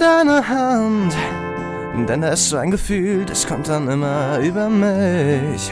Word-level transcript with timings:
deine 0.00 0.48
Hand, 0.48 1.16
denn 2.08 2.20
da 2.20 2.28
ist 2.28 2.48
so 2.48 2.56
ein 2.56 2.70
Gefühl, 2.70 3.24
das 3.24 3.46
kommt 3.46 3.68
dann 3.68 3.88
immer 3.88 4.38
über 4.38 4.68
mich. 4.68 5.70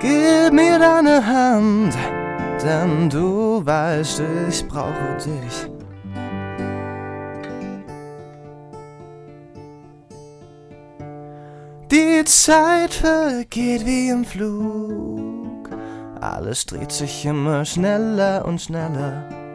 Gib 0.00 0.52
mir 0.52 0.78
deine 0.78 1.24
Hand, 1.26 1.94
denn 2.62 3.10
du 3.10 3.64
weißt, 3.64 4.22
ich 4.48 4.66
brauche 4.68 5.16
dich. 5.16 5.70
Die 11.90 12.24
Zeit 12.24 12.94
vergeht 12.94 13.86
wie 13.86 14.08
im 14.08 14.24
Flug, 14.24 15.70
alles 16.20 16.66
dreht 16.66 16.92
sich 16.92 17.24
immer 17.24 17.64
schneller 17.64 18.44
und 18.44 18.60
schneller. 18.60 19.45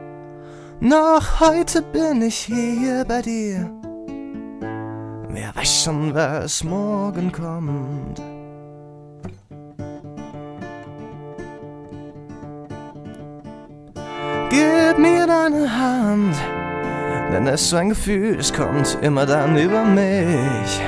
Noch 0.84 1.40
heute 1.40 1.84
bin 1.84 2.24
ich 2.24 2.38
hier 2.38 3.06
bei 3.08 3.22
dir. 3.22 3.70
Wer 5.30 5.56
weiß 5.56 5.84
schon, 5.84 6.12
was 6.16 6.64
morgen 6.64 7.32
kommt. 7.32 8.20
Gib 14.50 14.98
mir 14.98 15.28
deine 15.28 15.70
Hand, 15.72 16.36
denn 17.32 17.46
es 17.46 17.62
ist 17.62 17.70
so 17.70 17.78
ein 17.78 17.90
Gefühl, 17.90 18.40
es 18.40 18.52
kommt 18.52 18.98
immer 19.04 19.28
dann 19.28 19.56
über 19.56 19.84
mich. 19.84 20.82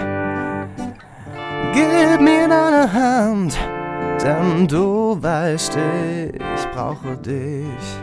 Gib 1.72 2.20
mir 2.20 2.48
deine 2.48 2.92
Hand, 2.92 3.56
denn 4.24 4.68
du 4.68 5.22
weißt, 5.22 5.78
ich 5.78 6.72
brauche 6.72 7.16
dich. 7.18 8.02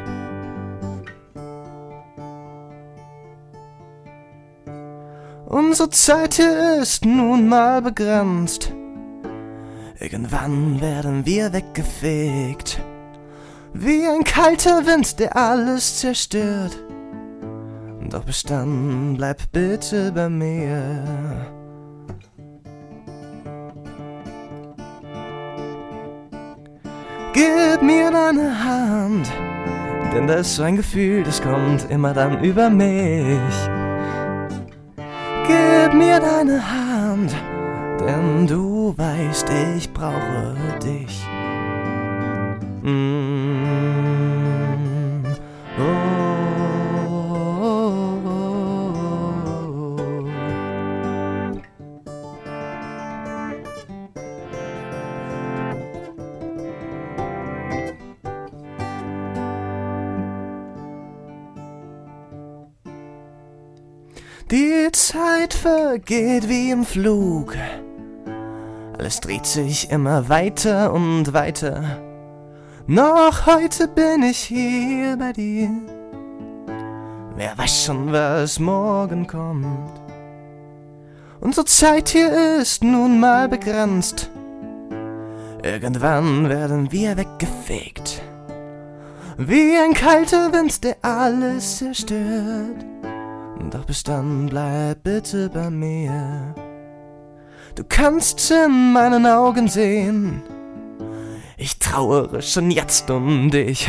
Unsere 5.51 5.91
Zeit 5.91 6.39
ist 6.39 7.05
nun 7.05 7.49
mal 7.49 7.83
begrenzt. 7.83 8.73
Irgendwann 9.99 10.81
werden 10.81 11.27
wir 11.27 11.53
weggefegt. 11.53 12.81
Wie 13.75 14.07
ein 14.07 14.23
kalter 14.23 14.87
Wind, 14.87 15.19
der 15.19 15.37
alles 15.37 15.99
zerstört. 15.99 16.79
Doch 18.11 18.25
bis 18.25 18.45
dann 18.45 19.17
bleib 19.17 19.51
bitte 19.51 20.13
bei 20.13 20.29
mir. 20.29 21.51
Gib 27.33 27.83
mir 27.83 28.13
deine 28.13 28.65
Hand, 28.65 29.29
denn 30.15 30.29
das 30.29 30.43
ist 30.43 30.57
so 30.57 30.63
ein 30.63 30.77
Gefühl, 30.77 31.25
das 31.25 31.43
kommt 31.43 31.91
immer 31.91 32.15
dann 32.15 32.45
über 32.45 32.71
mich. 32.71 33.80
Gib 35.91 35.99
mir 35.99 36.21
deine 36.21 36.63
Hand, 36.71 37.35
denn 37.99 38.47
du 38.47 38.95
weißt, 38.97 39.47
ich 39.77 39.93
brauche 39.93 40.55
dich. 40.81 41.27
Mm. 42.83 44.10
Die 64.51 64.91
Zeit 64.91 65.55
vergeht 65.55 66.49
wie 66.49 66.73
im 66.73 66.85
Flug. 66.85 67.55
Alles 68.99 69.21
dreht 69.21 69.47
sich 69.47 69.93
immer 69.93 70.29
weiter 70.29 70.93
und 70.93 71.33
weiter. 71.33 72.01
Noch 72.89 73.47
heute 73.47 73.87
bin 73.87 74.25
ich 74.25 74.39
hier 74.39 75.17
bei 75.17 75.33
dir. 75.33 75.71
Wer 77.37 77.57
weiß 77.57 77.85
schon, 77.85 78.11
was 78.13 78.59
morgen 78.59 79.29
kommt. 79.29 80.01
Unsere 81.41 81.67
Zeit 81.67 82.09
hier 82.09 82.57
ist 82.57 82.83
nun 82.83 83.21
mal 83.21 83.49
begrenzt. 83.49 84.33
Irgendwann 85.63 86.49
werden 86.49 86.91
wir 86.91 87.17
weggefegt. 87.17 88.21
Wie 89.39 89.77
ein 89.77 89.95
kalter 89.95 90.53
Wind, 90.53 90.83
der 90.83 90.97
alles 91.03 91.79
zerstört. 91.79 92.85
Doch 93.69 93.85
bis 93.85 94.03
dann 94.03 94.47
bleib 94.47 95.03
bitte 95.05 95.51
bei 95.51 95.69
mir. 95.71 96.55
Du 97.75 97.85
kannst 97.85 98.51
in 98.51 98.93
meinen 98.93 99.27
Augen 99.27 99.69
sehen, 99.69 100.43
ich 101.57 101.79
trauere 101.79 102.41
schon 102.41 102.71
jetzt 102.71 103.11
um 103.11 103.51
dich. 103.51 103.89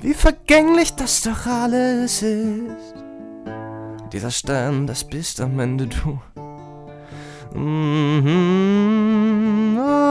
Wie 0.00 0.14
vergänglich 0.14 0.94
das 0.94 1.22
doch 1.22 1.44
alles 1.46 2.22
ist. 2.22 2.94
Dieser 4.12 4.30
Stern, 4.30 4.86
das 4.86 5.04
bist 5.04 5.40
am 5.40 5.58
Ende 5.58 5.88
du. 5.88 6.18
Mhm. 7.58 8.60
Oh. 9.78 10.10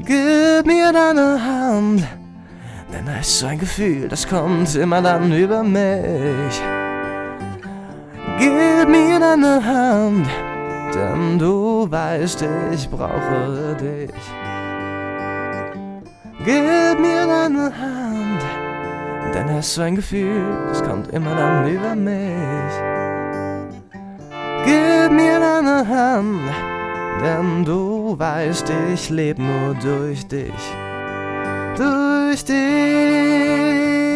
Gib 0.00 0.66
mir 0.66 0.92
deine 0.92 1.44
Hand, 1.44 2.06
denn 2.92 3.06
da 3.06 3.18
ist 3.18 3.38
so 3.38 3.46
ein 3.46 3.58
Gefühl, 3.58 4.08
das 4.08 4.26
kommt 4.26 4.74
immer 4.74 5.02
dann 5.02 5.32
über 5.32 5.62
mich. 5.62 6.62
Gib 8.38 8.88
mir 8.88 9.18
deine 9.18 9.64
Hand, 9.64 10.26
denn 10.94 11.38
du 11.38 11.90
weißt, 11.90 12.44
ich 12.72 12.88
brauche 12.88 13.76
dich. 13.80 14.10
Gib 16.44 17.00
mir 17.00 17.26
deine 17.26 17.64
Hand, 17.64 18.42
denn 19.34 19.48
es 19.48 19.66
ist 19.66 19.74
so 19.74 19.82
ein 19.82 19.96
Gefühl, 19.96 20.42
das 20.68 20.82
kommt 20.82 21.12
immer 21.12 21.34
dann 21.34 21.68
über 21.68 21.94
mich. 21.94 22.74
Gib 24.64 25.12
mir 25.12 25.40
deine 25.40 25.86
Hand, 25.88 26.50
denn 27.22 27.64
du 27.64 28.18
weißt, 28.18 28.72
ich 28.94 29.10
lebe 29.10 29.42
nur 29.42 29.74
durch 29.74 30.26
dich. 30.26 30.54
Durch 31.78 32.44
dich. 32.44 34.07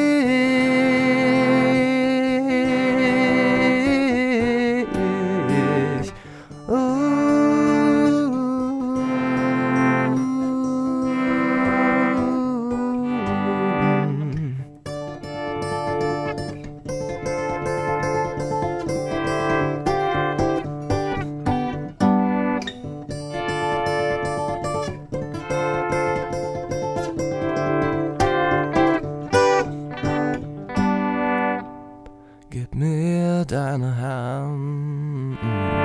Gib 32.52 32.75
mir 32.75 33.46
deine 33.46 33.96
Hand. 33.96 35.43
Mm. 35.43 35.81